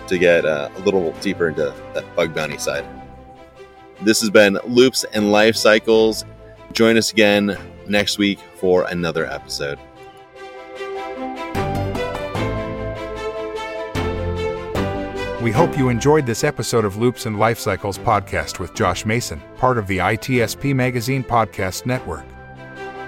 to 0.08 0.18
get 0.18 0.46
uh, 0.46 0.70
a 0.76 0.80
little 0.80 1.12
deeper 1.22 1.50
into 1.50 1.74
that 1.94 2.16
bug 2.16 2.34
bounty 2.34 2.58
side. 2.58 2.86
This 4.02 4.22
has 4.22 4.32
been 4.32 4.58
Loops 4.66 5.04
and 5.04 5.32
Life 5.32 5.56
Cycles. 5.56 6.26
Join 6.74 6.98
us 6.98 7.12
again 7.12 7.58
next 7.90 8.18
week 8.18 8.40
for 8.56 8.84
another 8.84 9.26
episode. 9.26 9.80
We 15.42 15.52
hope 15.52 15.78
you 15.78 15.88
enjoyed 15.88 16.26
this 16.26 16.44
episode 16.44 16.84
of 16.84 16.98
Loops 16.98 17.26
and 17.26 17.40
Life 17.40 17.60
Cycles 17.60 17.98
podcast 17.98 18.60
with 18.60 18.74
Josh 18.74 19.06
Mason, 19.06 19.42
part 19.56 19.78
of 19.78 19.88
the 19.88 20.00
ITSP 20.00 20.76
Magazine 20.76 21.24
Podcast 21.24 21.86
Network. 21.86 22.26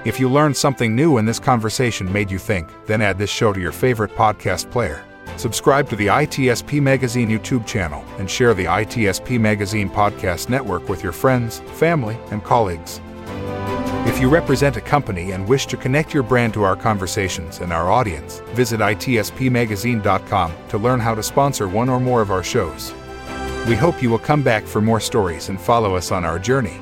If 0.06 0.18
you 0.18 0.30
learned 0.30 0.56
something 0.56 0.96
new 0.96 1.18
and 1.18 1.28
this 1.28 1.40
conversation 1.40 2.12
made 2.12 2.32
you 2.32 2.40
think, 2.40 2.70
then 2.88 3.02
add 3.02 3.18
this 3.18 3.30
show 3.30 3.52
to 3.52 3.60
your 3.60 3.74
favorite 3.74 4.16
podcast 4.16 4.72
player. 4.72 5.04
Subscribe 5.36 5.90
to 5.90 5.96
the 5.98 6.08
ITSP 6.08 6.82
Magazine 6.82 7.28
YouTube 7.28 7.68
channel 7.68 8.04
and 8.18 8.30
share 8.30 8.54
the 8.54 8.66
ITSP 8.66 9.38
Magazine 9.38 9.90
Podcast 9.90 10.48
Network 10.50 10.88
with 10.88 11.04
your 11.04 11.12
friends, 11.12 11.60
family, 11.76 12.18
and 12.32 12.44
colleagues. 12.44 13.02
If 14.04 14.20
you 14.20 14.30
represent 14.30 14.78
a 14.78 14.82
company 14.82 15.32
and 15.32 15.48
wish 15.48 15.68
to 15.68 15.78
connect 15.78 16.14
your 16.14 16.24
brand 16.24 16.54
to 16.56 16.64
our 16.64 16.76
conversations 16.76 17.60
and 17.60 17.72
our 17.72 17.92
audience, 17.92 18.42
visit 18.50 18.80
itspmagazine.com 18.80 20.54
to 20.70 20.78
learn 20.78 21.00
how 21.00 21.14
to 21.14 21.24
sponsor 21.24 21.68
one 21.68 21.88
or 21.88 22.00
more 22.00 22.22
of 22.22 22.32
our 22.32 22.44
shows. 22.44 22.94
We 23.68 23.76
hope 23.76 24.02
you 24.02 24.10
will 24.10 24.20
come 24.20 24.42
back 24.42 24.64
for 24.64 24.82
more 24.82 25.00
stories 25.00 25.50
and 25.50 25.62
follow 25.62 25.96
us 25.96 26.12
on 26.12 26.26
our 26.26 26.40
journey. 26.40 26.80